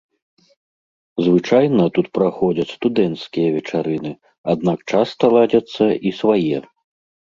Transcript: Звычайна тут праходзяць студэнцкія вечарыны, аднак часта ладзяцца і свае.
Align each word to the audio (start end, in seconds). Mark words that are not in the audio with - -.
Звычайна 1.25 1.83
тут 1.97 2.07
праходзяць 2.19 2.67
студэнцкія 2.77 3.47
вечарыны, 3.57 4.11
аднак 4.55 4.77
часта 4.97 5.23
ладзяцца 5.39 5.85
і 6.09 6.19
свае. 6.23 6.57